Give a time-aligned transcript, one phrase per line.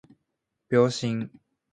[0.69, 1.29] 秒針